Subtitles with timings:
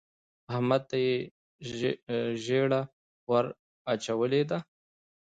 [0.53, 1.13] احمد ته يې
[2.43, 2.81] ژیړه
[3.29, 3.45] ور
[3.85, 4.59] واړولې ده.